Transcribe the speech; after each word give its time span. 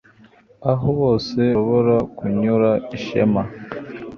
Aho 0.71 0.87
bose 0.99 1.39
bashobora 1.49 1.95
kunyura 2.17 2.71
ishema 2.97 3.41